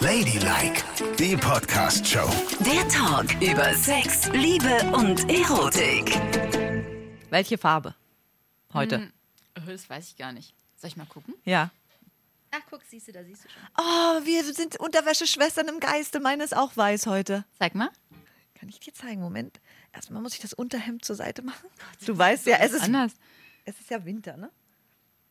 [0.00, 0.82] Ladylike,
[1.18, 2.28] die Podcast-Show.
[2.64, 6.18] Der Talk über Sex, Liebe und Erotik.
[7.30, 7.94] Welche Farbe?
[8.72, 8.98] Heute.
[8.98, 9.12] Hm.
[9.66, 10.54] Das weiß ich gar nicht.
[10.76, 11.34] Soll ich mal gucken?
[11.44, 11.70] Ja.
[12.52, 13.62] Ach, guck, siehst du, da siehst du schon.
[13.78, 16.20] Oh, wir sind Unterwäscheschwestern im Geiste.
[16.20, 17.44] Meine ist auch weiß heute.
[17.58, 17.90] Zeig mal.
[18.54, 19.20] Kann ich dir zeigen?
[19.20, 19.60] Moment.
[19.92, 21.68] Erstmal muss ich das Unterhemd zur Seite machen.
[22.06, 23.12] Du weißt ja, es ist, Anders.
[23.64, 24.50] es ist ja Winter, ne?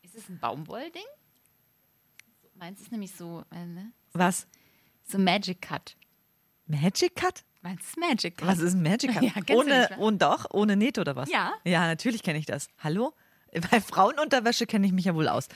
[0.04, 1.05] Ist es ein Baumwollding?
[2.41, 3.91] So, Meins ist nämlich so, äh, ne?
[4.14, 4.48] Was?
[5.04, 5.96] So Magic Cut.
[6.68, 7.43] Magic Cut?
[7.61, 8.47] Meins ist Magic Cut.
[8.47, 9.24] Was ist ein Magic Cut?
[9.36, 11.29] Ja, du ohne, und doch, ohne Nähte oder was?
[11.29, 11.54] Ja.
[11.66, 12.68] Ja, natürlich kenne ich das.
[12.80, 13.14] Hallo?
[13.71, 15.47] Bei Frauenunterwäsche kenne ich mich ja wohl aus.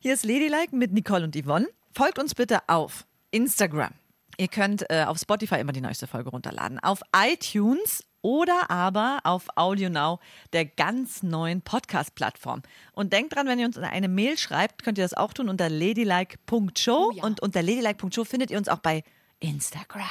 [0.00, 1.66] Hier ist Ladylike mit Nicole und Yvonne.
[1.92, 3.92] Folgt uns bitte auf Instagram.
[4.36, 6.78] Ihr könnt äh, auf Spotify immer die neueste Folge runterladen.
[6.80, 10.18] Auf iTunes oder aber auf AudioNow,
[10.54, 12.62] der ganz neuen Podcast-Plattform.
[12.92, 15.68] Und denkt dran, wenn ihr uns eine Mail schreibt, könnt ihr das auch tun unter
[15.68, 17.10] ladylike.show.
[17.10, 17.22] Oh ja.
[17.22, 19.04] Und unter ladylike.show findet ihr uns auch bei
[19.40, 20.08] Instagram.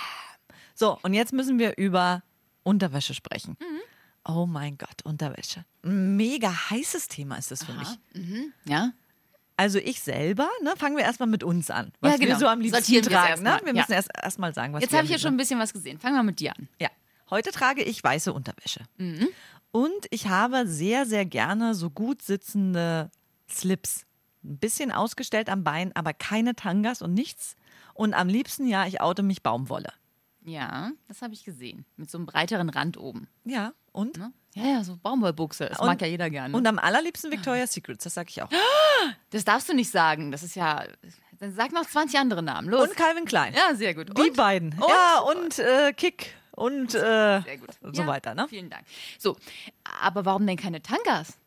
[0.76, 2.22] So, und jetzt müssen wir über
[2.64, 3.58] Unterwäsche sprechen.
[3.60, 3.80] Mhm.
[4.32, 5.66] Oh mein Gott, Unterwäsche.
[5.82, 7.88] Mega heißes Thema ist das für mich.
[8.66, 8.92] ja?
[9.58, 11.92] Also ich selber, ne, fangen wir erstmal mit uns an.
[12.00, 12.30] Was Ja, genau.
[12.32, 13.30] wir so am liebsten Sortieren wir tragen.
[13.30, 13.60] erst Ne?
[13.64, 13.82] Wir Ja.
[13.82, 16.00] müssen erst erstmal sagen, was Jetzt wir habe ich ja schon ein bisschen was gesehen.
[16.00, 16.68] Fangen wir mit dir an.
[16.80, 16.90] ja,
[17.30, 18.82] heute trage ich weiße Unterwäsche.
[18.98, 19.30] Mhm.
[19.72, 23.10] Und ich habe sehr, sehr gerne so gut sitzende
[23.50, 24.06] Slips.
[24.44, 27.56] Ein bisschen ausgestellt am Bein, aber keine Tangas und nichts.
[27.94, 29.92] Und am liebsten, ja, ich oute mich Baumwolle.
[30.46, 31.86] Ja, das habe ich gesehen.
[31.96, 33.28] Mit so einem breiteren Rand oben.
[33.46, 34.18] Ja, und?
[34.18, 34.34] Ne?
[34.56, 35.68] Ja, ja, so Baumwollbuchse.
[35.70, 36.56] Das und, mag ja jeder gerne.
[36.56, 38.50] Und am allerliebsten Victoria's Secrets, das sage ich auch.
[39.30, 40.32] das darfst du nicht sagen.
[40.32, 40.84] Das ist ja.
[41.40, 42.70] Dann sag noch 20 andere Namen.
[42.70, 42.90] Los.
[42.90, 43.54] Und Calvin Klein.
[43.54, 44.16] ja, sehr gut.
[44.18, 44.36] Die Und?
[44.36, 44.74] beiden.
[44.74, 44.90] Und?
[44.90, 47.42] Ja, und äh, Kick und äh,
[47.82, 48.48] so Ja, weiter, ne?
[48.48, 48.86] Vielen Dank.
[49.18, 49.38] So,
[50.02, 51.38] aber warum denn keine Tangas?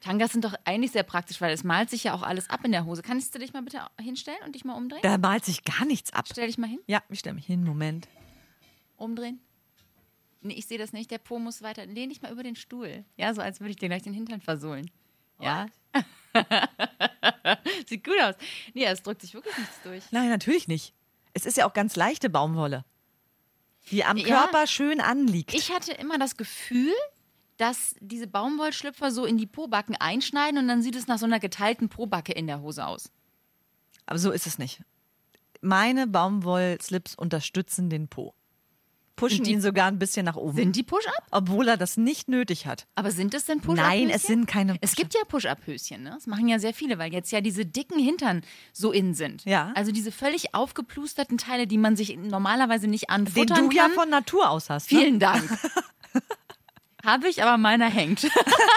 [0.00, 2.72] Tangas sind doch eigentlich sehr praktisch, weil es malt sich ja auch alles ab in
[2.72, 3.02] der Hose.
[3.02, 5.00] Kannst du dich mal bitte hinstellen und dich mal umdrehen?
[5.02, 6.26] Da malt sich gar nichts ab.
[6.30, 6.80] Stell dich mal hin.
[6.86, 8.08] Ja, ich stelle mich hin, Moment.
[8.96, 9.40] Umdrehen.
[10.40, 11.10] Nee, ich sehe das nicht.
[11.12, 11.86] Der Po muss weiter.
[11.86, 13.04] Lehn dich mal über den Stuhl.
[13.16, 14.90] Ja, so als würde ich dir gleich den Hintern versohlen.
[15.40, 15.66] Ja.
[17.86, 18.34] Sieht gut aus.
[18.74, 20.02] Nee, es drückt sich wirklich nichts durch.
[20.10, 20.94] Nein, natürlich nicht.
[21.32, 22.84] Es ist ja auch ganz leichte Baumwolle,
[23.90, 24.26] die am Ja.
[24.26, 25.54] Körper schön anliegt.
[25.54, 26.92] Ich hatte immer das Gefühl,
[27.56, 31.40] dass diese Baumwollschlüpfer so in die Pobacken einschneiden und dann sieht es nach so einer
[31.40, 33.10] geteilten Pobacke in der Hose aus.
[34.06, 34.82] Aber so ist es nicht.
[35.60, 38.34] Meine Baumwollslips unterstützen den Po.
[39.16, 40.56] Pushen die- ihn sogar ein bisschen nach oben.
[40.56, 41.26] Sind die Push-Up?
[41.30, 42.86] obwohl er das nicht nötig hat.
[42.94, 43.84] Aber sind es denn Push-Up?
[43.86, 46.10] Nein, es sind keine Es gibt ja Push-Up-Höschen, ne?
[46.14, 49.44] Das machen ja sehr viele, weil jetzt ja diese dicken Hintern so in sind.
[49.44, 49.72] Ja.
[49.74, 53.92] Also diese völlig aufgeplusterten Teile, die man sich normalerweise nicht Den anfuttern du ja kann.
[53.92, 54.90] von Natur aus hast.
[54.90, 54.98] Ne?
[54.98, 55.42] Vielen Dank.
[57.04, 58.28] Habe ich, aber meiner hängt.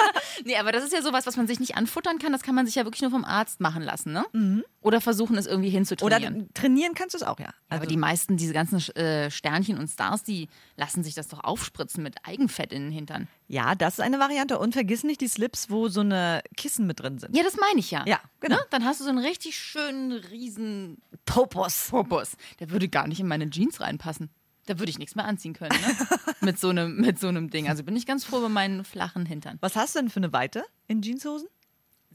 [0.46, 2.31] nee, aber das ist ja sowas, was man sich nicht anfuttern kann.
[2.31, 4.63] Das kann man sich ja wirklich nur vom Arzt machen lassen, ne?
[4.81, 6.53] Oder versuchen, es irgendwie Oder hinzutrainieren.
[6.53, 7.47] trainieren kannst du es auch, ja.
[7.69, 11.44] Also, aber die meisten, diese ganzen äh, Sternchen und Stars, die lassen sich das doch
[11.44, 13.28] aufspritzen mit Eigenfett in den Hintern.
[13.47, 14.57] ja, das ist eine Variante.
[14.57, 17.36] Und vergiss nicht die Slips, wo so eine Kissen mit drin sind.
[17.38, 18.03] Ja, das meine ich ja.
[18.07, 18.56] Ja, genau.
[18.57, 18.62] Ne?
[18.72, 21.88] Dann hast du so einen richtig schönen, riesen Popos.
[21.90, 22.38] Popos.
[22.59, 24.30] Der würde gar nicht in meine Jeans reinpassen.
[24.66, 26.08] Da würde ich nichts mehr anziehen können, ne?
[26.42, 27.70] mit, so einem, mit so einem Ding.
[27.70, 29.58] Also bin ich ganz froh über meinen flachen Hintern.
[29.62, 31.48] Was hast du denn für eine Weite in Jeanshosen?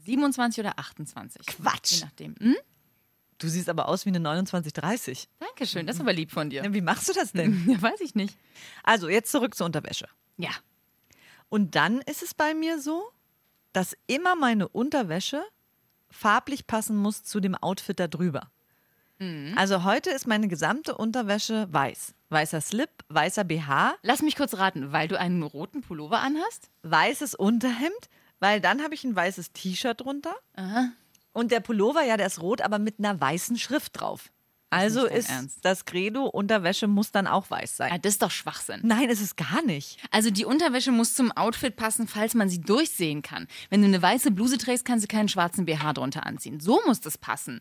[0.05, 1.45] 27 oder 28.
[1.45, 1.91] Quatsch.
[1.93, 2.35] Je nachdem.
[2.39, 2.55] Hm?
[3.37, 5.27] Du siehst aber aus wie eine 2930.
[5.39, 6.63] Dankeschön, das ist aber lieb von dir.
[6.63, 7.65] Ja, Wie machst du das denn?
[7.67, 8.37] Ja, weiß ich nicht.
[8.83, 10.07] Also, jetzt zurück zur Unterwäsche.
[10.37, 10.51] Ja.
[11.49, 13.11] Und dann ist es bei mir so,
[13.73, 15.43] dass immer meine Unterwäsche
[16.11, 18.51] farblich passen muss zu dem Outfit da drüber.
[19.55, 22.13] Also heute ist meine gesamte Unterwäsche weiß.
[22.29, 26.69] Weißer Slip, weißer BH, Lass mich kurz raten, weil du einen roten Pullover anhast?
[26.83, 30.33] weißes Unterhemd, weil dann habe ich ein weißes T-Shirt drunter.
[31.33, 34.31] Und der Pullover, ja, der ist rot, aber mit einer weißen Schrift drauf.
[34.71, 35.59] Also ist Ernst.
[35.63, 37.91] das Credo, Unterwäsche muss dann auch weiß sein.
[37.91, 38.79] Ja, das ist doch Schwachsinn.
[38.83, 39.97] Nein, ist es gar nicht.
[40.11, 43.47] Also die Unterwäsche muss zum Outfit passen, falls man sie durchsehen kann.
[43.69, 46.61] Wenn du eine weiße Bluse trägst, kannst du keinen schwarzen BH drunter anziehen.
[46.61, 47.59] So muss das passen.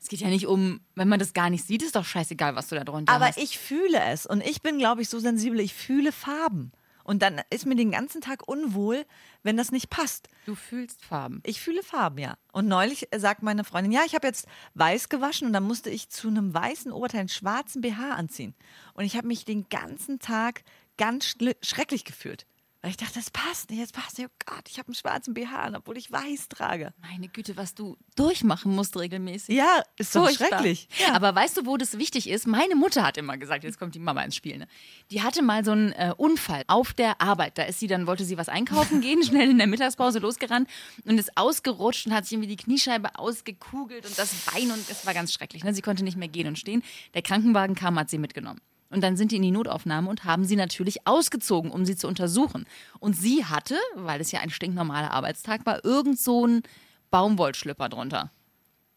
[0.00, 2.68] Es geht ja nicht um, wenn man das gar nicht sieht, ist doch scheißegal, was
[2.68, 3.38] du da drunter Aber hast.
[3.38, 6.72] ich fühle es und ich bin, glaube ich, so sensibel, ich fühle Farben.
[7.04, 9.04] Und dann ist mir den ganzen Tag unwohl,
[9.42, 10.28] wenn das nicht passt.
[10.46, 11.40] Du fühlst Farben.
[11.44, 12.36] Ich fühle Farben, ja.
[12.52, 16.08] Und neulich sagt meine Freundin, ja, ich habe jetzt weiß gewaschen und dann musste ich
[16.08, 18.54] zu einem weißen Oberteil einen schwarzen BH anziehen.
[18.94, 20.62] Und ich habe mich den ganzen Tag
[20.98, 22.46] ganz schrecklich gefühlt.
[22.82, 24.30] Weil ich dachte, das passt nicht, das passt nicht.
[24.30, 26.94] Oh Gott, ich habe einen schwarzen BH an, obwohl ich weiß trage.
[27.02, 29.54] Meine Güte, was du durchmachen musst regelmäßig.
[29.54, 30.48] Ja, ist Furchtbar.
[30.48, 30.88] schrecklich.
[31.12, 32.46] Aber weißt du, wo das wichtig ist?
[32.46, 34.56] Meine Mutter hat immer gesagt, jetzt kommt die Mama ins Spiel.
[34.56, 34.66] Ne?
[35.10, 37.58] Die hatte mal so einen äh, Unfall auf der Arbeit.
[37.58, 40.66] Da ist sie dann, wollte sie was einkaufen gehen, schnell in der Mittagspause losgerannt
[41.04, 45.04] und ist ausgerutscht und hat sich irgendwie die Kniescheibe ausgekugelt und das Bein und es
[45.04, 45.64] war ganz schrecklich.
[45.64, 45.74] Ne?
[45.74, 46.82] Sie konnte nicht mehr gehen und stehen.
[47.12, 48.60] Der Krankenwagen kam, hat sie mitgenommen.
[48.90, 52.08] Und dann sind die in die Notaufnahme und haben sie natürlich ausgezogen, um sie zu
[52.08, 52.66] untersuchen.
[52.98, 56.62] Und sie hatte, weil es ja ein stinknormaler Arbeitstag war, irgend so einen
[57.10, 58.30] Baumwollschlüpper drunter.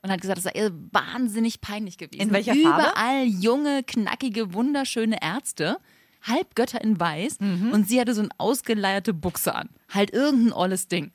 [0.01, 2.21] Und hat gesagt, das sei ihr wahnsinnig peinlich gewesen.
[2.21, 2.89] In welcher Farbe?
[2.89, 5.77] Überall junge, knackige, wunderschöne Ärzte,
[6.23, 7.37] Halbgötter in Weiß.
[7.71, 9.69] Und sie hatte so eine ausgeleierte Buchse an.
[9.89, 11.11] Halt irgendein olles Ding.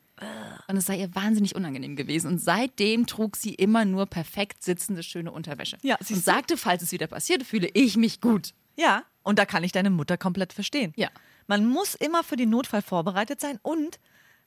[0.68, 2.28] Und es sei ihr wahnsinnig unangenehm gewesen.
[2.28, 5.78] Und seitdem trug sie immer nur perfekt sitzende, schöne Unterwäsche.
[5.82, 8.54] Ja, und sagte, falls es wieder passiert, fühle ich mich gut.
[8.78, 10.92] Ja, und da kann ich deine Mutter komplett verstehen.
[10.96, 11.08] Ja.
[11.46, 13.98] Man muss immer für den Notfall vorbereitet sein und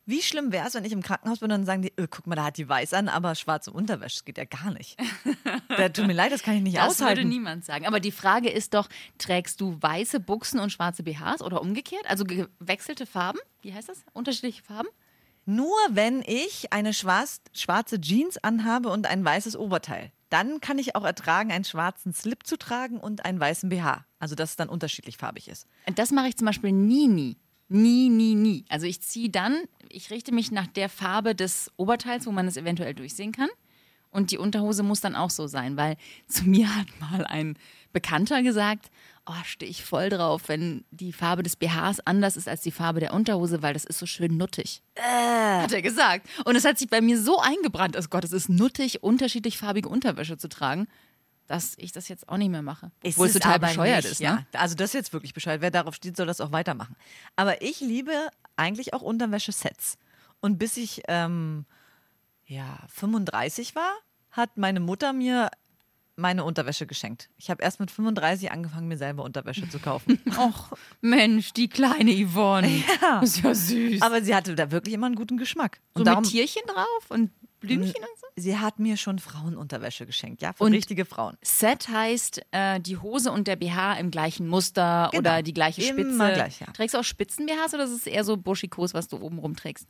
[0.05, 2.25] wie schlimm wäre es, wenn ich im Krankenhaus bin und dann sagen die, öh, guck
[2.25, 4.97] mal, da hat die weiß an, aber schwarze Unterwäsche, das geht ja gar nicht.
[5.69, 7.29] da, tut mir leid, das kann ich nicht Das würde aushalten.
[7.29, 7.85] niemand sagen.
[7.85, 8.89] Aber die Frage ist doch,
[9.19, 12.09] trägst du weiße Buchsen und schwarze BHs oder umgekehrt?
[12.09, 13.39] Also gewechselte Farben?
[13.61, 14.03] Wie heißt das?
[14.13, 14.89] Unterschiedliche Farben?
[15.45, 20.11] Nur wenn ich eine schwarz, schwarze Jeans anhabe und ein weißes Oberteil.
[20.31, 24.05] Dann kann ich auch ertragen, einen schwarzen Slip zu tragen und einen weißen BH.
[24.17, 25.67] Also, dass es dann unterschiedlich farbig ist.
[25.95, 27.37] Das mache ich zum Beispiel nie, nie.
[27.73, 28.65] Nie, nie, nie.
[28.67, 29.57] Also ich ziehe dann,
[29.87, 33.47] ich richte mich nach der Farbe des Oberteils, wo man es eventuell durchsehen kann.
[34.09, 35.95] Und die Unterhose muss dann auch so sein, weil
[36.27, 37.57] zu mir hat mal ein
[37.93, 38.91] Bekannter gesagt,
[39.25, 42.99] oh, stehe ich voll drauf, wenn die Farbe des BHs anders ist als die Farbe
[42.99, 44.81] der Unterhose, weil das ist so schön nuttig.
[44.97, 46.27] Hat er gesagt.
[46.45, 49.89] Und es hat sich bei mir so eingebrannt, oh Gott, es ist nuttig, unterschiedlich farbige
[49.89, 50.87] Unterwäsche zu tragen,
[51.47, 52.91] dass ich das jetzt auch nicht mehr mache.
[53.05, 54.35] Obwohl es ist total bescheuert nicht, ist, ja.
[54.35, 54.47] ne?
[54.53, 55.61] Also das ist jetzt wirklich bescheuert.
[55.61, 56.95] Wer darauf steht, soll das auch weitermachen.
[57.35, 59.97] Aber ich liebe eigentlich auch Unterwäsche-Sets.
[60.39, 61.65] Und bis ich ähm,
[62.45, 63.91] ja, 35 war,
[64.31, 65.49] hat meine Mutter mir
[66.21, 67.29] meine Unterwäsche geschenkt.
[67.37, 70.19] Ich habe erst mit 35 angefangen, mir selber Unterwäsche zu kaufen.
[70.37, 70.71] Och,
[71.01, 72.69] Mensch, die kleine Yvonne.
[73.01, 73.19] Ja.
[73.19, 74.01] Ist ja süß.
[74.01, 75.79] Aber sie hatte da wirklich immer einen guten Geschmack.
[75.95, 78.27] so Und darum, mit Tierchen drauf und Blümchen und so?
[78.37, 81.37] sie hat mir schon Frauenunterwäsche geschenkt, ja, für Und- richtige Frauen.
[81.43, 85.19] Set heißt äh, die Hose und der BH im gleichen Muster Genau.
[85.19, 86.33] oder die gleiche Immer Spitze.
[86.33, 86.67] gleich, ja.
[86.73, 89.87] Trägst du auch Spitzen-BHs oder ist es eher so Buschikos, was du oben rum trägst?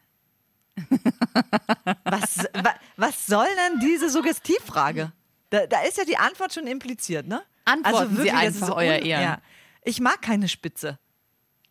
[2.03, 5.11] Was, wa, was soll denn diese Suggestivfrage?
[5.51, 7.43] Da, da ist ja die Antwort schon impliziert, ne?
[7.65, 9.21] Antworten Sie das einfach, ist euer Ehren.
[9.21, 9.41] Ja.
[9.83, 10.97] Ich mag keine Spitze.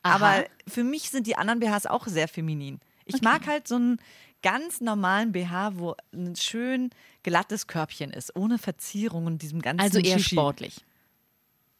[0.02, 0.14] Aha.
[0.14, 2.80] Aber für mich sind die anderen BHs auch sehr feminin.
[3.04, 3.98] Ich mag halt so einen
[4.42, 6.90] ganz normalen BH, wo ein schön
[7.22, 10.36] glattes Körbchen ist, ohne Verzierung und diesem ganzen Also eher Shishi.
[10.36, 10.84] sportlich.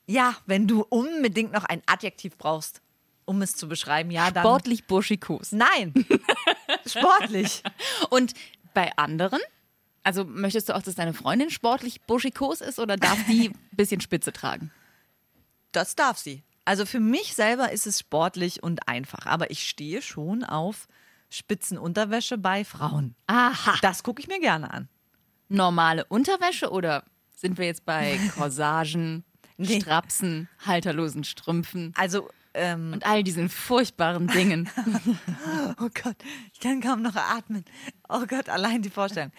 [0.07, 2.83] Ja, wenn du unbedingt noch ein Adjektiv brauchst,
[3.25, 4.43] um es zu beschreiben, ja, dann.
[4.43, 5.53] Sportlich Buschikos.
[5.53, 5.95] Nein.
[6.87, 7.63] Sportlich.
[8.11, 8.35] Und
[8.75, 9.41] bei anderen?
[10.03, 14.01] Also möchtest du auch, dass deine Freundin sportlich buschikos ist oder darf die ein bisschen
[14.01, 14.71] Spitze tragen?
[15.73, 16.43] Das darf sie.
[16.65, 19.27] Also für mich selber ist es sportlich und einfach.
[19.27, 20.87] Aber ich stehe schon auf
[21.31, 23.15] Spitzenunterwäsche bei Frauen.
[23.27, 23.77] Aha.
[23.83, 24.89] Das gucke ich mir gerne an.
[25.49, 27.05] Normale Unterwäsche oder
[27.35, 29.25] sind wir jetzt bei Corsagen,
[29.57, 29.79] Nee.
[29.81, 34.69] Strapsen, halterlosen Strümpfen Also, ähm, und all diesen furchtbaren Dingen?
[35.81, 36.17] oh Gott,
[36.53, 37.65] ich kann kaum noch atmen.
[38.09, 39.33] Oh Gott, allein die Vorstellung.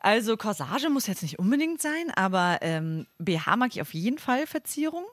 [0.00, 4.46] Also Corsage muss jetzt nicht unbedingt sein, aber ähm, BH mag ich auf jeden Fall
[4.46, 5.04] Verzierung.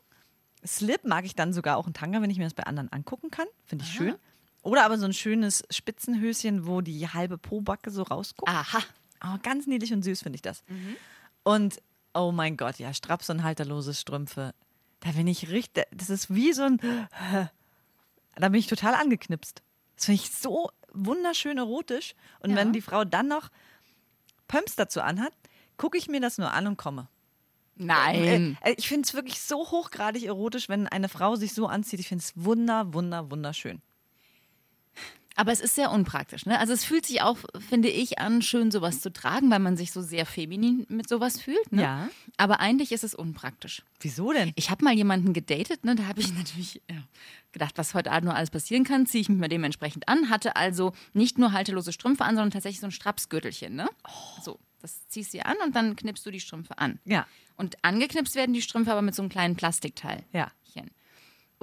[0.65, 3.31] Slip mag ich dann sogar auch ein Tanga, wenn ich mir das bei anderen angucken
[3.31, 3.47] kann.
[3.65, 4.15] Finde ich schön.
[4.62, 8.50] Oder aber so ein schönes Spitzenhöschen, wo die halbe Pobacke so rausguckt.
[8.50, 8.80] Aha.
[9.25, 10.63] Oh, ganz niedlich und süß finde ich das.
[11.44, 11.81] Und
[12.13, 14.53] oh mein Gott, ja, Straps und halterlose Strümpfe.
[15.04, 16.80] Da bin ich richtig, das ist wie so ein,
[18.36, 19.62] da bin ich total angeknipst.
[19.95, 22.16] Das finde ich so wunderschön erotisch.
[22.40, 22.56] Und Ja.
[22.56, 23.50] wenn die Frau dann noch
[24.48, 25.33] Pumps dazu anhat,
[25.78, 27.10] gucke ich mir das nur an und komme.
[27.76, 28.57] Nein.
[28.62, 32.00] Äh, äh, ich finde es wirklich so hochgradig erotisch, wenn eine Frau sich so anzieht.
[32.00, 33.81] Ich finde es wunder, wunder, wunderschön.
[35.35, 36.45] Aber es ist sehr unpraktisch.
[36.45, 36.59] Ne?
[36.59, 37.37] Also es fühlt sich auch,
[37.68, 41.42] finde ich, an, schön sowas zu tragen, weil man sich so sehr feminin mit sowas
[41.42, 41.71] fühlt.
[41.71, 41.81] Ne?
[41.81, 42.09] Ja.
[42.37, 43.83] Aber eigentlich ist es unpraktisch.
[43.99, 44.52] Wieso denn?
[44.56, 45.95] Ich habe mal jemanden gedatet, ne?
[45.95, 46.97] da habe ich natürlich ja,
[47.52, 50.30] gedacht, was heute Abend nur alles passieren kann, ziehe ich mich mal dementsprechend an.
[50.30, 53.75] Hatte also nicht nur haltelose Strümpfe an, sondern tatsächlich so ein Strapsgürtelchen.
[53.75, 53.90] Ne?
[54.44, 56.99] So, das ziehst du dir an und dann knippst du die Strümpfe an.
[57.06, 57.25] Ja.
[57.56, 60.23] Und angeknipst werden die Strümpfe aber mit so einem kleinen Plastikteil.
[60.31, 60.52] Ja.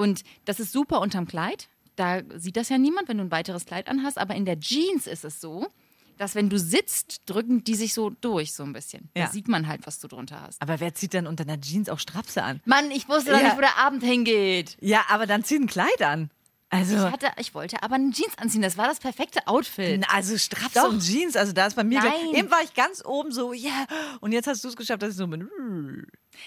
[0.00, 1.68] Und das ist super unterm Kleid.
[2.00, 4.16] Da sieht das ja niemand, wenn du ein weiteres Kleid anhast.
[4.16, 5.68] Aber in der Jeans ist es so,
[6.16, 9.10] dass wenn du sitzt, drücken die sich so durch so ein bisschen.
[9.14, 9.26] Ja.
[9.26, 10.62] Da sieht man halt, was du drunter hast.
[10.62, 12.60] Aber wer zieht denn unter einer Jeans auch Strapse an?
[12.64, 13.44] Mann, ich wusste doch Ja.
[13.48, 14.78] nicht, wo der Abend hingeht.
[14.80, 16.30] Ja, aber dann zieh ein Kleid an.
[16.70, 18.62] Also, Ich, hatte, ich wollte aber eine Jeans anziehen.
[18.62, 20.04] Das war das perfekte Outfit.
[20.08, 20.88] also Straps Doch.
[20.88, 22.34] und Jeans, also da ist bei mir, Nein.
[22.34, 23.86] eben war ich ganz oben so, ja,
[24.20, 25.48] und jetzt hast du es geschafft, dass ich so bin.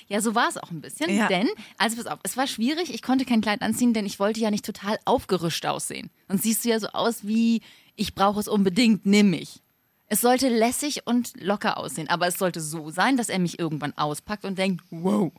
[0.07, 1.13] Ja, so war es auch ein bisschen.
[1.13, 1.27] Ja.
[1.27, 2.93] Denn, also pass auf, es war schwierig.
[2.93, 6.09] Ich konnte kein Kleid anziehen, denn ich wollte ja nicht total aufgerüscht aussehen.
[6.29, 7.61] Und siehst du ja so aus wie,
[7.97, 9.61] ich brauche es unbedingt, nimm mich.
[10.07, 13.97] Es sollte lässig und locker aussehen, aber es sollte so sein, dass er mich irgendwann
[13.97, 15.31] auspackt und denkt, wow.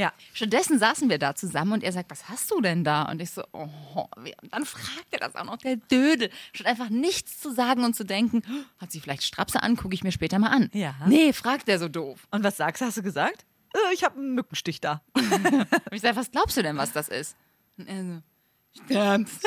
[0.00, 0.14] Ja.
[0.32, 3.02] Stattdessen saßen wir da zusammen und er sagt, was hast du denn da?
[3.02, 3.68] Und ich so, oh,
[4.16, 6.30] und dann fragt er das auch noch, der Dödel.
[6.54, 8.42] Statt einfach nichts zu sagen und zu denken,
[8.78, 10.70] hat sie vielleicht Strapse an, gucke ich mir später mal an.
[10.72, 10.94] Ja.
[11.06, 12.26] Nee, fragt er so doof.
[12.30, 12.86] Und was sagst du?
[12.86, 13.44] Hast du gesagt?
[13.74, 15.02] Äh, ich habe einen Mückenstich da.
[15.12, 15.22] Und
[15.92, 17.36] ich sage, was glaubst du denn, was das ist?
[17.76, 18.22] Und er so,
[18.86, 19.40] Stamps.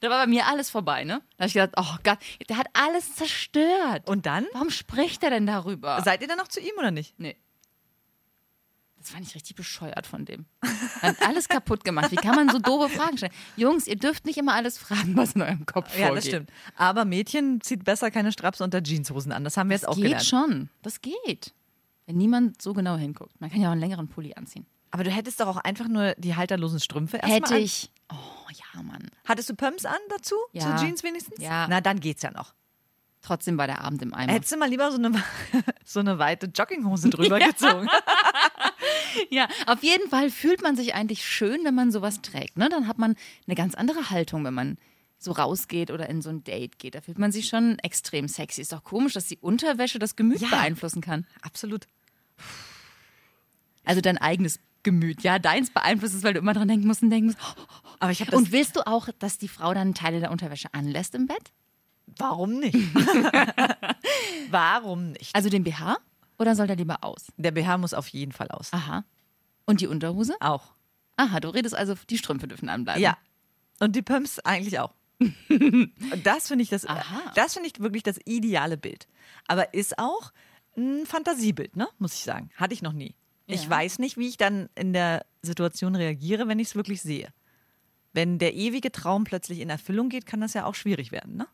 [0.00, 1.22] Da war bei mir alles vorbei, ne?
[1.36, 4.08] Da habe ich gedacht, oh Gott, der hat alles zerstört.
[4.08, 4.46] Und dann?
[4.52, 6.00] Warum spricht er denn darüber?
[6.04, 7.18] Seid ihr dann noch zu ihm oder nicht?
[7.18, 7.36] Nee.
[9.08, 10.44] Das fand ich richtig bescheuert von dem.
[11.00, 12.10] Hat alles kaputt gemacht.
[12.12, 13.32] Wie kann man so doofe Fragen stellen?
[13.56, 16.08] Jungs, ihr dürft nicht immer alles fragen, was in eurem Kopf vorgeht.
[16.08, 16.50] Ja, das stimmt.
[16.76, 19.44] Aber Mädchen zieht besser keine Straps unter Jeanshosen an.
[19.44, 20.26] Das haben wir jetzt auch geht gelernt.
[20.26, 20.68] schon.
[20.82, 21.54] Das geht.
[22.04, 23.40] Wenn niemand so genau hinguckt.
[23.40, 24.66] Man kann ja auch einen längeren Pulli anziehen.
[24.90, 27.60] Aber du hättest doch auch einfach nur die halterlosen Strümpfe erstmal Hätte an.
[27.62, 27.90] ich.
[28.12, 29.10] Oh ja, Mann.
[29.24, 30.34] Hattest du Pumps an dazu?
[30.52, 30.76] Ja.
[30.76, 31.42] Zu Jeans wenigstens?
[31.42, 31.66] Ja.
[31.66, 32.52] Na, dann geht's ja noch.
[33.20, 34.32] Trotzdem war der Abend im Eimer.
[34.32, 35.12] Hättest du mal lieber so eine,
[35.84, 37.88] so eine weite Jogginghose drüber gezogen.
[39.30, 42.56] Ja, auf jeden Fall fühlt man sich eigentlich schön, wenn man sowas trägt.
[42.56, 42.68] Ne?
[42.68, 44.78] Dann hat man eine ganz andere Haltung, wenn man
[45.18, 46.94] so rausgeht oder in so ein Date geht.
[46.94, 48.60] Da fühlt man sich schon extrem sexy.
[48.60, 50.48] Ist doch komisch, dass die Unterwäsche das Gemüt Ja.
[50.48, 51.26] beeinflussen kann.
[51.42, 51.86] Absolut.
[53.84, 55.22] Also dein eigenes Gemüt.
[55.22, 57.38] Ja, deins beeinflusst es, weil du immer dran denken musst und denken musst.
[57.58, 57.62] oh,
[57.98, 58.38] Aber ich habe das.
[58.40, 61.52] Und willst du auch, dass die Frau dann Teile der Unterwäsche anlässt im Bett?
[62.16, 62.74] warum nicht?
[64.50, 65.34] warum nicht?
[65.34, 65.98] Also den BH?
[66.38, 67.26] Oder soll der lieber aus?
[67.36, 68.72] Der BH muss auf jeden Fall aus.
[68.72, 69.04] Aha.
[69.66, 70.34] Und die Unterhose?
[70.40, 70.74] Auch.
[71.16, 73.02] Aha, du redest also, die Strümpfe dürfen anbleiben.
[73.02, 73.18] Ja.
[73.80, 74.94] Und die Pumps eigentlich auch.
[75.20, 75.34] Und
[76.24, 77.32] das finde ich das, Aha.
[77.34, 79.08] das finde ich wirklich das ideale Bild.
[79.48, 80.32] Aber ist auch
[80.76, 81.88] ein Fantasiebild, ne?
[81.98, 82.50] Muss ich sagen.
[82.56, 83.16] Hatte ich noch nie.
[83.46, 83.70] Ich Ja.
[83.70, 87.32] weiß nicht, wie ich dann in der Situation reagiere, wenn ich es wirklich sehe.
[88.12, 91.48] Wenn der ewige Traum plötzlich in Erfüllung geht, kann das ja auch schwierig werden, ne?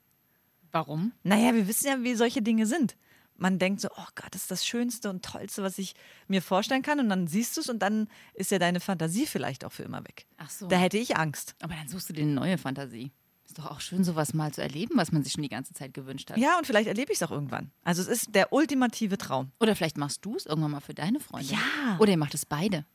[0.73, 1.13] Warum?
[1.23, 2.97] Naja, wir wissen ja, wie solche Dinge sind.
[3.37, 5.95] Man denkt so, oh Gott, das ist das Schönste und Tollste, was ich
[6.29, 7.01] mir vorstellen kann.
[7.01, 10.05] Und dann siehst du es und dann ist ja deine Fantasie vielleicht auch für immer
[10.05, 10.27] weg.
[10.37, 10.69] Ach so.
[10.69, 11.55] Da hätte ich Angst.
[11.61, 13.13] Aber dann suchst du dir eine neue Fantasie.
[13.45, 15.93] Ist doch auch schön, sowas mal zu erleben, was man sich schon die ganze Zeit
[15.93, 16.39] gewünscht hat.
[16.39, 17.73] Ja, und vielleicht erlebe ich es auch irgendwann.
[17.83, 19.51] Also es ist der ultimative Traum.
[19.61, 21.53] Oder vielleicht machst du es irgendwann mal für deine Freunde.
[21.53, 21.99] Ja.
[21.99, 22.87] Oder ihr macht es beide.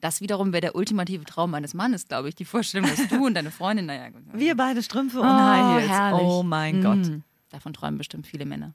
[0.00, 2.36] Das wiederum wäre der ultimative Traum eines Mannes, glaube ich.
[2.36, 4.22] Die Vorstellung, dass du und deine Freundin, naja, gut.
[4.32, 5.90] Wir beide Strümpfe und Oh, High Heels.
[5.90, 6.22] herrlich.
[6.26, 6.98] Oh mein Gott.
[7.06, 7.22] Mm.
[7.50, 8.74] Davon träumen bestimmt viele Männer.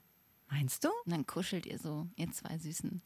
[0.50, 0.88] Meinst du?
[1.04, 3.02] Und dann kuschelt ihr so, ihr zwei Süßen,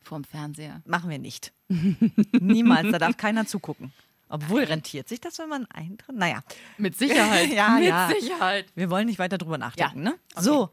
[0.00, 0.82] vorm Fernseher.
[0.86, 1.52] Machen wir nicht.
[2.40, 3.92] Niemals, da darf keiner zugucken.
[4.28, 6.14] Obwohl, rentiert sich das, wenn man eintritt?
[6.16, 6.42] Naja,
[6.78, 7.50] Mit Sicherheit.
[7.52, 8.08] Ja, Mit ja.
[8.08, 8.66] Sicherheit.
[8.76, 10.18] wir wollen nicht weiter drüber nachdenken, Ja, ne?
[10.36, 10.70] So.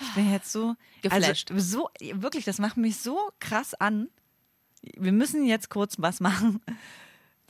[0.00, 1.50] Ich bin jetzt so Geflasht.
[1.50, 4.08] Also, so wirklich, das macht mich so krass an.
[4.96, 6.60] Wir müssen jetzt kurz was machen,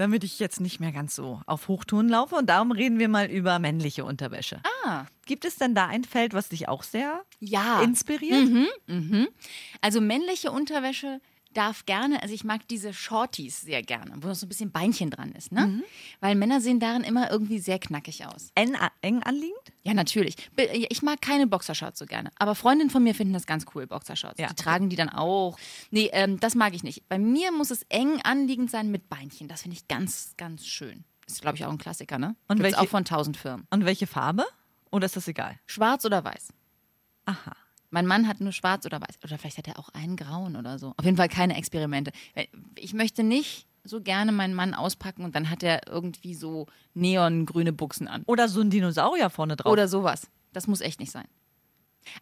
[0.01, 2.35] damit ich jetzt nicht mehr ganz so auf Hochtouren laufe.
[2.35, 4.61] Und darum reden wir mal über männliche Unterwäsche.
[4.87, 5.05] Ah.
[5.27, 7.83] Gibt es denn da ein Feld, was dich auch sehr Ja.
[7.83, 8.49] inspiriert?
[9.83, 11.21] Also männliche Unterwäsche
[11.53, 15.11] darf gerne, also ich mag diese Shorties sehr gerne, wo noch so ein bisschen Beinchen
[15.11, 15.67] dran ist, ne?
[15.67, 15.83] Mhm.
[16.21, 18.51] Weil Männer sehen darin immer irgendwie sehr knackig aus.
[18.55, 19.59] Eng, eng anliegend?
[19.83, 20.37] Ja, natürlich.
[20.89, 22.31] Ich mag keine Boxershorts so gerne.
[22.39, 24.39] Aber Freundinnen von mir finden das ganz cool, Boxershorts.
[24.39, 24.47] Ja.
[24.49, 25.59] Die tragen die dann auch.
[25.91, 27.09] Nee, ähm, das mag ich nicht.
[27.09, 29.49] Bei mir muss es eng anliegend sein mit Beinchen.
[29.49, 31.05] Das finde ich ganz, ganz schön.
[31.27, 32.37] Ist, glaube ich, auch ein Klassiker, ne?
[32.49, 33.67] Und Gibt's welche- auch von tausend Firmen.
[33.71, 34.45] Und welche Farbe?
[34.93, 35.59] Oder ist das egal?
[35.67, 36.53] Schwarz oder weiß?
[37.27, 37.53] Aha.
[37.91, 39.19] Mein Mann hat nur schwarz oder weiß.
[39.25, 40.95] Oder vielleicht hat er auch einen grauen oder so.
[40.97, 42.13] Auf jeden Fall keine Experimente.
[42.77, 47.73] Ich möchte nicht so gerne meinen Mann auspacken und dann hat er irgendwie so neongrüne
[47.73, 48.23] Buchsen an.
[48.27, 49.73] Oder so ein Dinosaurier vorne drauf.
[49.73, 50.29] Oder sowas.
[50.53, 51.27] Das muss echt nicht sein.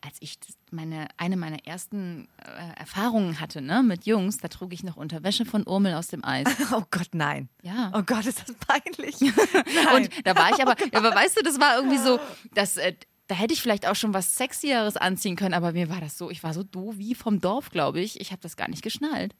[0.04, 0.38] Als ich
[0.70, 5.44] meine, eine meiner ersten äh, Erfahrungen hatte ne, mit Jungs, da trug ich noch Unterwäsche
[5.44, 6.46] von Urmel aus dem Eis.
[6.72, 7.48] Oh Gott, nein.
[7.62, 7.92] Ja.
[7.94, 9.20] Oh Gott, ist das peinlich.
[9.94, 12.18] Und da war ich aber, ja, aber weißt du, das war irgendwie so,
[12.54, 12.94] dass, äh,
[13.28, 16.30] da hätte ich vielleicht auch schon was Sexieres anziehen können, aber mir war das so,
[16.30, 18.20] ich war so doof wie vom Dorf, glaube ich.
[18.20, 19.34] Ich habe das gar nicht geschnallt.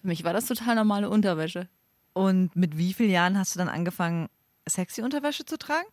[0.00, 1.68] Für mich war das total normale Unterwäsche.
[2.12, 4.28] Und mit wie vielen Jahren hast du dann angefangen,
[4.68, 5.88] sexy Unterwäsche zu tragen?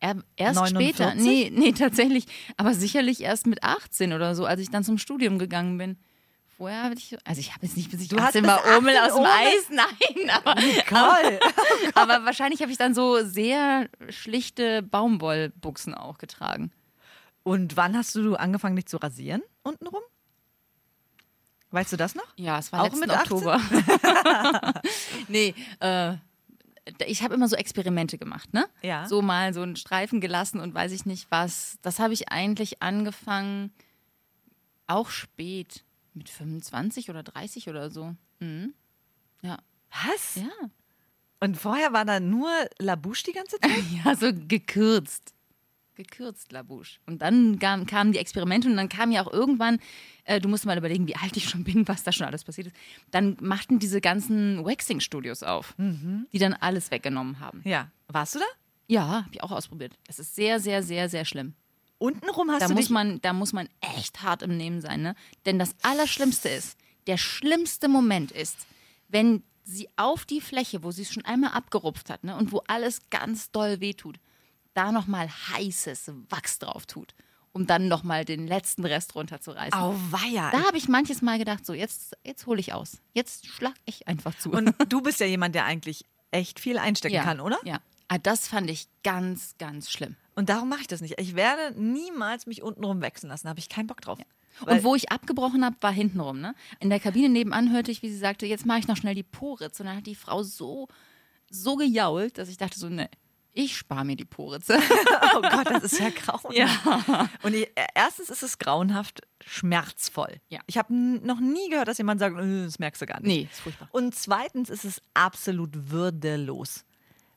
[0.00, 0.94] Er, erst 49?
[0.94, 1.14] später.
[1.16, 2.26] Nee, nee, tatsächlich.
[2.56, 5.98] Aber sicherlich erst mit 18 oder so, als ich dann zum Studium gegangen bin.
[6.58, 8.74] Vorher habe ich, also ich habe jetzt nicht bis ich Du hast 18 bis war
[8.74, 9.24] Urmel 18 aus dem?
[9.26, 11.40] Eis, nein, aber, Toll.
[11.94, 16.72] aber wahrscheinlich habe ich dann so sehr schlichte Baumwollbuchsen auch getragen.
[17.44, 20.02] Und wann hast du angefangen, dich zu rasieren untenrum?
[21.70, 22.26] Weißt du das noch?
[22.36, 23.36] Ja, es war Auch mit 18?
[23.36, 23.60] Oktober.
[25.28, 26.14] nee, äh,
[27.06, 28.66] ich habe immer so Experimente gemacht, ne?
[28.82, 29.06] Ja.
[29.06, 31.78] So mal so einen Streifen gelassen und weiß ich nicht was.
[31.82, 33.72] Das habe ich eigentlich angefangen,
[34.88, 35.84] auch spät,
[36.18, 38.14] mit 25 oder 30 oder so.
[38.40, 38.74] Mhm.
[39.42, 39.58] Ja.
[39.90, 40.36] Was?
[40.36, 40.50] Ja.
[41.40, 43.70] Und vorher war da nur Labouche die ganze Zeit?
[44.04, 45.34] Ja, so gekürzt.
[45.94, 46.98] Gekürzt, Labouche.
[47.06, 49.80] Und dann kam, kamen die Experimente und dann kam ja auch irgendwann,
[50.24, 52.68] äh, du musst mal überlegen, wie alt ich schon bin, was da schon alles passiert
[52.68, 52.76] ist.
[53.10, 57.62] Dann machten diese ganzen Waxing-Studios auf, die dann alles weggenommen haben.
[57.64, 57.90] Ja.
[58.06, 58.44] Warst du da?
[58.86, 59.98] Ja, habe ich auch ausprobiert.
[60.06, 61.54] Das ist sehr, sehr, sehr, sehr schlimm.
[61.98, 62.90] Untenrum hast Da du muss, dich...
[62.90, 65.14] man, da muss man echt hart im Nehmen sein, ne?
[65.46, 66.76] Denn das Allerschlimmste ist,
[67.06, 68.56] der schlimmste Moment ist,
[69.08, 72.62] wenn sie auf die Fläche, wo sie es schon einmal abgerupft hat, ne, und wo
[72.68, 74.18] alles ganz doll wehtut,
[74.74, 77.14] da nochmal heißes Wachs drauf tut,
[77.52, 79.78] um dann nochmal den letzten Rest runterzureißen.
[79.78, 80.50] Auweia.
[80.50, 82.98] Da habe ich manches Mal gedacht, so, jetzt, jetzt hole ich aus.
[83.12, 84.50] Jetzt schlag ich einfach zu.
[84.50, 87.58] Und du bist ja jemand, der eigentlich echt viel einstecken ja, kann, oder?
[87.64, 87.80] Ja.
[88.08, 90.16] Ah, das fand ich ganz, ganz schlimm.
[90.34, 91.14] Und darum mache ich das nicht.
[91.20, 93.44] Ich werde niemals mich untenrum wechseln lassen.
[93.46, 94.18] Da habe ich keinen Bock drauf.
[94.60, 96.40] Weil- Und wo ich abgebrochen habe, war hintenrum.
[96.40, 96.54] Ne?
[96.80, 99.22] In der Kabine nebenan hörte ich, wie sie sagte, jetzt mache ich noch schnell die
[99.22, 99.82] Poritze.
[99.82, 100.88] Und dann hat die Frau so,
[101.50, 103.08] so gejault, dass ich dachte so, ne,
[103.52, 104.78] ich spare mir die Poritze.
[105.36, 106.56] Oh Gott, das ist ja grauenhaft.
[106.56, 107.28] Ja.
[107.42, 110.40] Und ich, äh, erstens ist es grauenhaft schmerzvoll.
[110.48, 110.60] Ja.
[110.66, 113.26] Ich habe noch nie gehört, dass jemand sagt, "Äh, das merkst du gar nicht.
[113.28, 113.88] Nee, ist furchtbar.
[113.92, 116.84] Und zweitens ist es absolut würdelos.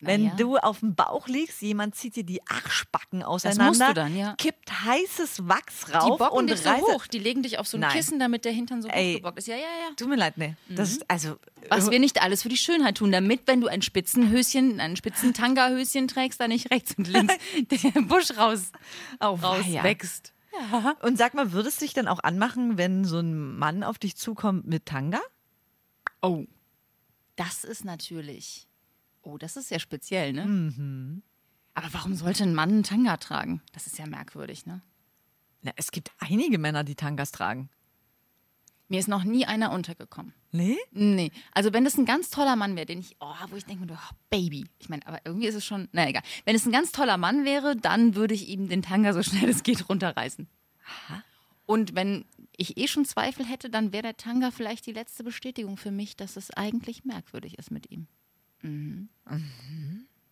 [0.02, 0.36] Wenn ja.
[0.36, 4.34] du auf dem Bauch liegst, jemand zieht dir die Arschbacken auseinander, dann, ja.
[4.36, 7.06] kippt heißes Wachs Die rauf bocken und dich so hoch.
[7.06, 7.92] Die legen dich auf so ein Nein.
[7.92, 9.14] Kissen, damit der Hintern so Ey.
[9.14, 9.48] hochgebockt ist.
[9.48, 9.96] Ja, ja, ja.
[9.96, 10.56] Tut mir leid, nee.
[10.70, 11.38] Das ist also.
[11.70, 16.08] Was wir nicht alles für die Schönheit tun, damit, wenn du ein Spitzenhöschen, ein Spitzen-Tanga-Höschen
[16.08, 17.36] trägst, da nicht rechts und links
[17.94, 18.72] der Busch raus,
[19.20, 19.82] Auweia.
[19.82, 20.34] rauswächst.
[21.02, 24.18] Und sag mal, würdest du dich dann auch anmachen, wenn so ein Mann auf dich
[24.18, 25.22] zukommt mit Tanga?
[26.22, 26.46] Oh.
[27.36, 28.68] Das ist natürlich.
[29.22, 31.22] Oh, das ist ja speziell, ne?
[31.74, 33.62] Aber warum sollte ein Mann einen Tanga tragen?
[33.74, 34.82] Das ist ja merkwürdig, ne?
[35.62, 37.70] Na, es gibt einige Männer, die Tangas tragen.
[38.88, 40.34] Mir ist noch nie einer untergekommen.
[40.52, 40.78] Nee?
[40.92, 41.32] Nee.
[41.54, 44.16] Also, wenn das ein ganz toller Mann wäre, den ich, oh, wo ich denke, oh,
[44.30, 44.66] Baby.
[44.80, 46.24] Ich meine, aber irgendwie ist es schon, na egal.
[46.44, 49.50] Wenn es ein ganz toller Mann wäre, dann würde ich ihm den Tanga so schnell
[49.50, 50.48] es geht runterreißen.
[51.66, 52.26] Und wenn
[52.58, 56.18] ich eh schon Zweifel hätte, dann wäre der Tanga vielleicht die letzte Bestätigung für mich,
[56.18, 58.08] dass es eigentlich merkwürdig ist mit ihm.
[58.62, 59.10] Mhm.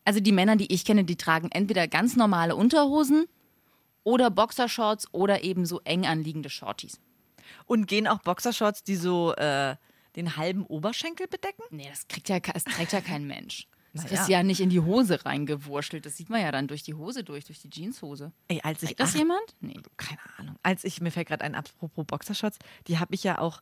[0.06, 3.26] Also die Männer, die ich kenne, die tragen entweder ganz normale Unterhosen
[4.04, 7.00] oder Boxershorts oder eben so eng anliegende Shorties.
[7.66, 9.76] Und gehen auch Boxershorts, die so äh,
[10.16, 11.64] den halben Oberschenkel bedecken?
[11.72, 13.68] Nee, das kriegt ja, das trägt ja kein Mensch.
[13.94, 14.22] Das Na ja.
[14.22, 16.06] ist ja nicht in die Hose reingewurschtelt.
[16.06, 18.32] Das sieht man ja dann durch die Hose durch, durch die Jeanshose.
[18.48, 19.42] Ey, als ich Trägt das jemand?
[19.62, 19.80] Nee.
[19.98, 20.56] keine Ahnung.
[20.62, 23.62] Als ich, mir fällt gerade ein, apropos Boxershorts, die habe ich ja auch,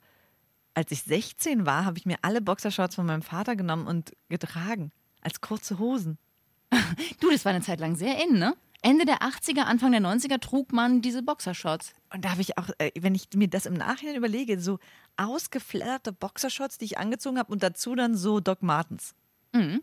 [0.77, 4.91] als ich 16 war, habe ich mir alle Boxershorts von meinem Vater genommen und getragen.
[5.21, 6.19] Als kurze Hosen.
[7.19, 8.55] Du, das war eine Zeit lang sehr in, ne?
[8.83, 11.93] Ende der 80er, Anfang der 90er trug man diese Boxershorts.
[12.13, 14.77] Und da habe ich auch, äh, wenn ich mir das im Nachhinein überlege, so
[15.17, 19.15] ausgeflatterte Boxershorts, die ich angezogen habe und dazu dann so Doc Martens.
[19.53, 19.81] Mhm.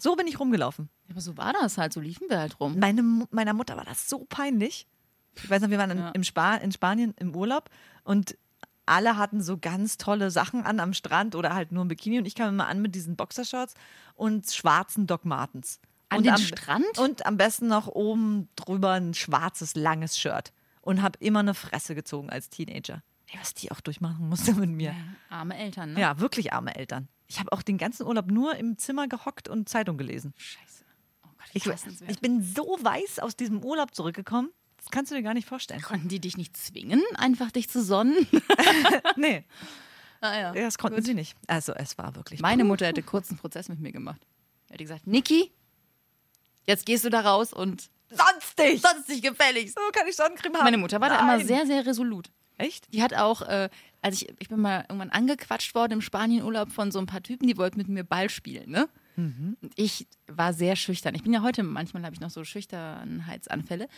[0.00, 0.88] So bin ich rumgelaufen.
[1.10, 2.78] Aber so war das halt, so liefen wir halt rum.
[2.78, 4.86] Meine, meiner Mutter war das so peinlich.
[5.34, 6.10] Ich weiß noch, wir waren Ja.
[6.10, 7.68] im Spa in Spanien im Urlaub
[8.04, 8.36] und
[8.86, 12.26] alle hatten so ganz tolle Sachen an am Strand oder halt nur ein Bikini und
[12.26, 13.74] ich kam immer an mit diesen Boxershorts
[14.14, 15.80] und schwarzen Doc Martens.
[16.08, 16.98] An und den am, Strand?
[16.98, 20.52] Und am besten noch oben drüber ein schwarzes, langes Shirt.
[20.80, 23.02] Und habe immer eine Fresse gezogen als Teenager.
[23.26, 24.94] Ey, was die auch durchmachen musste mit mir.
[25.30, 26.00] Arme Eltern, ne?
[26.00, 27.08] Ja, wirklich arme Eltern.
[27.26, 30.32] Ich habe auch den ganzen Urlaub nur im Zimmer gehockt und Zeitung gelesen.
[30.36, 30.84] Scheiße.
[31.24, 31.66] Oh Gott, Ich,
[32.08, 34.50] ich bin so weiß aus diesem Urlaub zurückgekommen.
[34.86, 35.82] Das kannst du dir gar nicht vorstellen.
[35.82, 38.14] Konnten die dich nicht zwingen, einfach dich zu sonnen?
[39.16, 39.44] Nee,
[40.20, 40.52] ah, ja.
[40.52, 41.36] das konnten sie nicht.
[41.46, 42.40] Also es war wirklich.
[42.40, 44.20] Meine Mutter hätte kurz einen Prozess mit mir gemacht.
[44.68, 45.50] Er hätte gesagt, Niki,
[46.66, 48.86] jetzt gehst du da raus und sonst nicht.
[48.86, 49.74] sonst nicht gefälligst.
[49.74, 50.64] So kann ich Sonnencreme haben.
[50.64, 51.46] Meine Mutter war da immer Nein.
[51.46, 52.30] sehr, sehr resolut.
[52.58, 52.92] Echt?
[52.92, 53.68] Die hat auch, äh,
[54.02, 57.48] also ich, ich bin mal irgendwann angequatscht worden im Spanienurlaub von so ein paar Typen,
[57.48, 58.88] die wollten mit mir Ball spielen, ne?
[59.16, 61.14] Und ich war sehr schüchtern.
[61.14, 63.88] Ich bin ja heute, manchmal habe ich noch so Schüchternheitsanfälle.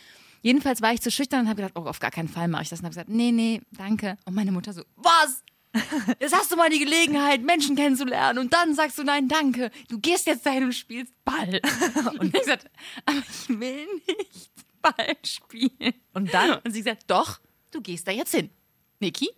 [0.41, 2.69] Jedenfalls war ich zu schüchtern und habe gedacht, oh, auf gar keinen Fall mache ich
[2.69, 2.79] das.
[2.79, 4.17] Und habe gesagt, nee, nee, danke.
[4.25, 5.43] Und meine Mutter so, was?
[6.19, 9.69] Jetzt hast du mal die Gelegenheit, Menschen kennenzulernen und dann sagst du nein, danke.
[9.87, 11.61] Du gehst jetzt dahin und spielst Ball.
[12.19, 12.65] Und ich gesagt,
[13.05, 14.51] aber ich will nicht
[14.81, 15.93] Ball spielen.
[16.13, 16.59] Und dann?
[16.63, 18.49] Und sie gesagt, doch, du gehst da jetzt hin.
[18.99, 19.29] Niki?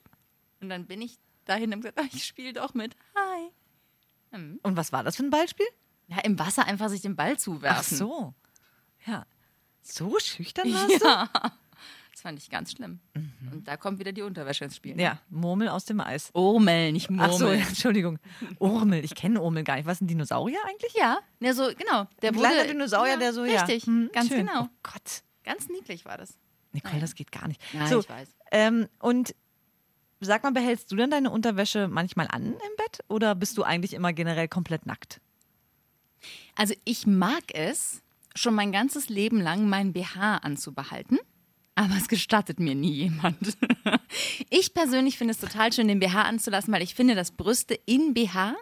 [0.61, 2.95] Und dann bin ich dahin und habe gesagt, ich spiele doch mit.
[3.15, 3.51] Hi.
[4.31, 5.65] Und was war das für ein Beispiel?
[6.07, 7.79] Ja, im Wasser einfach sich den Ball zuwerfen.
[7.79, 8.33] Ach so.
[9.05, 9.25] Ja.
[9.81, 11.05] So schüchtern warst du?
[11.05, 11.29] Ja.
[12.11, 12.99] Das fand ich ganz schlimm.
[13.51, 14.99] Und da kommt wieder die Unterwäsche ins Spiel.
[14.99, 16.29] Ja, Murmel aus dem Eis.
[16.33, 17.29] Urmel, nicht Murmel.
[17.33, 18.19] Ach so, Entschuldigung.
[18.59, 19.85] Urmel, ich kenne Urmel gar nicht.
[19.85, 20.93] Was, ein Dinosaurier eigentlich?
[20.93, 22.07] Ja, ja, so, genau.
[22.21, 23.61] Der Ein wurde, kleiner Dinosaurier, ja, der so, ja.
[23.63, 24.45] Richtig, Hm, ganz schön.
[24.45, 24.63] genau.
[24.63, 25.23] Oh Gott.
[25.45, 26.37] Ganz niedlich war das.
[26.73, 27.01] Nicole, Naja.
[27.01, 27.61] das geht gar nicht.
[27.73, 28.29] Nein, so, ich weiß.
[28.51, 29.33] Ähm, und
[30.27, 33.93] sag mal, behältst du denn deine Unterwäsche manchmal an im Bett oder bist du eigentlich
[33.93, 35.19] immer generell komplett nackt?
[36.55, 38.01] Also ich mag es,
[38.35, 41.19] schon mein ganzes Leben lang meinen BH anzubehalten.
[41.75, 43.37] Aber es gestattet mir nie jemand.
[44.49, 48.13] Ich persönlich finde es total schön, den BH anzulassen, weil ich finde, dass Brüste in
[48.13, 48.55] BH,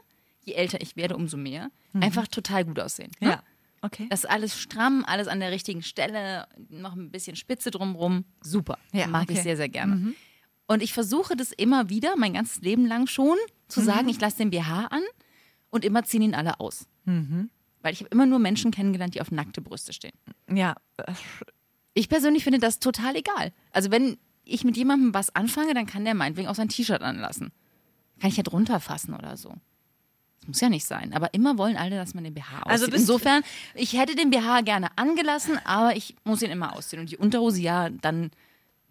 [0.46, 3.12] je älter ich werde, umso mehr, einfach total gut aussehen.
[3.20, 3.42] ne?
[3.82, 4.08] Okay.
[4.10, 8.26] Das ist alles stramm, alles an der richtigen Stelle, noch ein bisschen Spitze drumrum.
[8.42, 8.78] Super.
[8.94, 9.32] Ja, Mag okay.
[9.32, 9.38] Mhm.
[9.38, 9.96] ich sehr, sehr gerne.
[10.72, 13.36] Und ich versuche das immer wieder, mein ganzes Leben lang schon,
[13.68, 14.10] zu sagen, Mhm.
[14.10, 15.02] ich lasse den BH an
[15.72, 16.86] und immer ziehen ihn alle aus.
[17.06, 17.50] Mhm.
[17.82, 20.14] Weil ich habe immer nur Menschen kennengelernt, die auf nackte Brüste stehen.
[20.48, 20.76] ja,
[21.96, 23.52] Ich persönlich finde das total egal.
[23.72, 27.52] Also wenn ich mit jemandem was anfange, dann kann der meinetwegen auch sein T-Shirt anlassen.
[28.22, 29.50] Kann ich ja drunter fassen oder so.
[30.40, 31.14] Das muss ja nicht sein.
[31.14, 32.72] Aber immer wollen alle, dass man den BH auszieht.
[32.72, 33.42] Also Insofern,
[33.74, 37.02] ich hätte den BH gerne angelassen, aber ich muss ihn immer ausziehen.
[37.02, 38.30] Und die Unterhose ja dann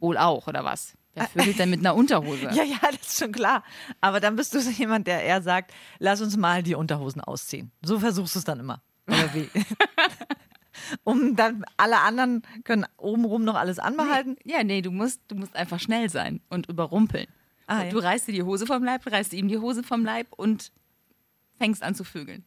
[0.00, 0.94] wohl auch, oder was?
[1.18, 2.44] Wer vögelt denn mit einer Unterhose?
[2.52, 3.62] ja, ja, das ist schon klar.
[4.00, 7.70] Aber dann bist du so jemand, der eher sagt, lass uns mal die Unterhosen ausziehen.
[7.82, 8.82] So versuchst du es dann immer.
[9.06, 9.48] Oder wie?
[11.04, 14.36] um dann alle anderen können obenrum noch alles anbehalten.
[14.44, 17.26] Ja, nee, du musst, du musst einfach schnell sein und überrumpeln.
[17.66, 17.90] Ah, und ja.
[17.90, 20.72] du reißt dir die Hose vom Leib, reißt ihm die Hose vom Leib und
[21.58, 22.44] fängst an zu vögeln.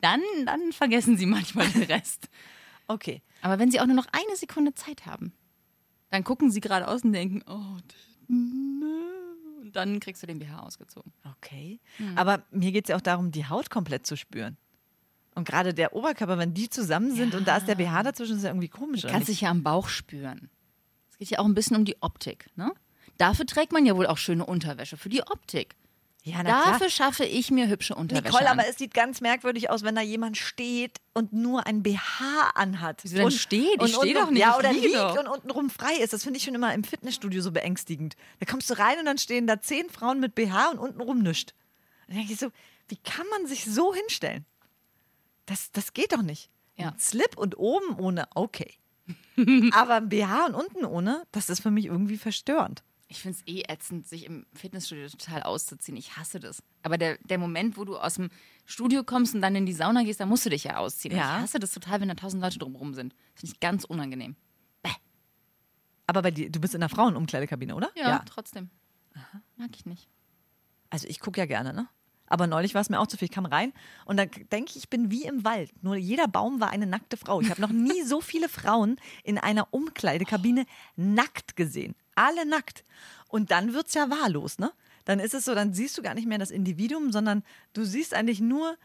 [0.00, 2.28] Dann, dann vergessen sie manchmal den Rest.
[2.88, 3.22] Okay.
[3.42, 5.32] Aber wenn sie auch nur noch eine Sekunde Zeit haben,
[6.10, 7.78] dann gucken sie geradeaus und denken, oh,
[8.32, 11.12] und dann kriegst du den BH ausgezogen.
[11.36, 11.80] Okay.
[11.98, 12.18] Mhm.
[12.18, 14.56] Aber mir geht es ja auch darum, die Haut komplett zu spüren.
[15.34, 18.42] Und gerade der Oberkörper, wenn die zusammen sind und da ist der BH dazwischen, ist
[18.42, 19.04] ja irgendwie komisch.
[19.04, 20.50] oder Kannst dich ja am Bauch spüren.
[21.10, 22.72] Es geht ja auch ein bisschen um die Optik, ne?
[23.18, 25.76] Dafür trägt man ja wohl auch schöne Unterwäsche, für die Optik.
[26.24, 26.72] Ja, na klar.
[26.72, 28.58] Dafür schaffe ich mir hübsche Unterwäsche Nicole, an.
[28.60, 33.02] aber es sieht ganz merkwürdig aus, wenn da jemand steht und nur ein BH anhat.
[33.02, 33.74] Wieso denn und, steht?
[33.74, 35.18] Ich und steh unten- doch nicht, Ja, oder liegt doch.
[35.18, 36.12] und untenrum frei ist.
[36.12, 38.14] Das finde ich schon immer im Fitnessstudio so beängstigend.
[38.38, 41.54] Da kommst du rein und dann stehen da zehn Frauen mit BH und untenrum nischt.
[42.06, 42.52] Dann denke ich so,
[42.86, 44.44] wie kann man sich so hinstellen?
[45.46, 46.50] Das, das geht doch nicht.
[46.76, 46.90] Ja.
[46.90, 48.72] Ein Slip und oben ohne, okay.
[49.72, 52.84] Aber ein BH und unten ohne, das ist für mich irgendwie verstörend.
[53.12, 55.96] Ich finde es eh ätzend, sich im Fitnessstudio total auszuziehen.
[55.96, 56.62] Ich hasse das.
[56.82, 58.30] Aber der, der Moment, wo du aus dem
[58.64, 61.14] Studio kommst und dann in die Sauna gehst, da musst du dich ja ausziehen.
[61.14, 61.36] Ja.
[61.36, 63.12] Ich hasse das total, wenn da tausend Leute drumherum sind.
[63.34, 64.34] Das finde ich ganz unangenehm.
[66.06, 67.90] Aber bei dir, du bist in der Frauenumkleidekabine, oder?
[68.26, 68.70] trotzdem.
[69.56, 70.08] Mag ich nicht.
[70.90, 71.88] Also ich gucke ja gerne, ne?
[72.32, 73.26] Aber neulich war es mir auch zu viel.
[73.26, 73.74] Ich kam rein
[74.06, 75.70] und dann denke ich, ich bin wie im Wald.
[75.82, 77.42] Nur jeder Baum war eine nackte Frau.
[77.42, 80.64] Ich habe noch nie so viele Frauen in einer Umkleidekabine
[80.96, 81.94] nackt gesehen.
[82.14, 82.84] Alle nackt.
[83.28, 84.72] Und dann wird es ja wahllos, ne?
[85.04, 87.42] Dann ist es so, dann siehst du gar nicht mehr das Individuum, sondern
[87.74, 88.76] du siehst eigentlich nur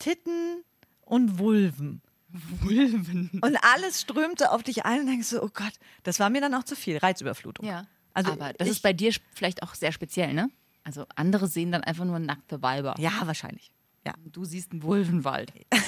[0.00, 0.64] Titten
[1.02, 2.02] und Vulven.
[2.28, 3.30] Vulven.
[3.40, 6.54] Und alles strömte auf dich ein und denkst so, oh Gott, das war mir dann
[6.54, 6.96] auch zu viel.
[6.98, 7.64] Reizüberflutung.
[7.64, 7.86] Ja.
[8.14, 10.50] Also Aber das ich- ist bei dir vielleicht auch sehr speziell, ne?
[10.86, 12.94] Also andere sehen dann einfach nur nackte Weiber.
[12.98, 13.72] Ja, wahrscheinlich.
[14.06, 14.14] Ja.
[14.24, 15.52] Du siehst einen Vulvenwald.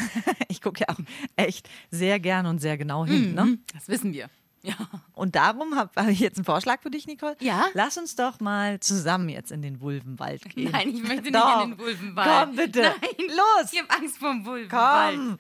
[0.51, 0.99] Ich gucke ja auch
[1.37, 3.35] echt sehr gern und sehr genau hin.
[3.35, 3.59] Ne?
[3.75, 4.31] Das wissen wir.
[4.63, 4.75] Ja.
[5.13, 7.37] Und darum habe hab ich jetzt einen Vorschlag für dich, Nicole.
[7.41, 7.67] Ja?
[7.75, 10.71] Lass uns doch mal zusammen jetzt in den Vulvenwald gehen.
[10.73, 11.65] Nein, ich möchte nicht Doch.
[11.65, 12.47] in den Vulvenwald.
[12.47, 12.81] Komm bitte.
[12.81, 13.29] Nein.
[13.29, 13.73] Los.
[13.73, 15.17] Ich habe Angst vor dem Vulvenwald.
[15.17, 15.39] Komm.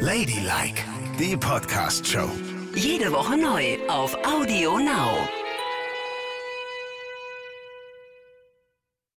[0.00, 0.82] Ladylike,
[1.20, 2.28] die Podcast-Show.
[2.74, 5.28] Jede Woche neu auf Audio Now.